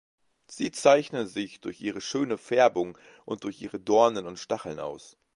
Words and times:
Sie 0.47 0.71
zeichnen 0.71 1.27
sich 1.27 1.61
durch 1.61 1.79
ihre 1.79 2.01
schöne 2.01 2.39
Färbung 2.39 2.97
und 3.23 3.43
durch 3.43 3.61
ihre 3.61 3.79
Dornen 3.79 4.25
und 4.25 4.39
Stacheln 4.39 4.79
aus. 4.79 5.15